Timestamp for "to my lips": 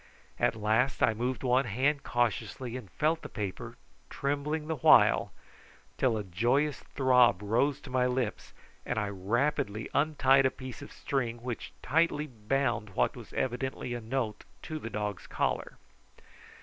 7.81-8.51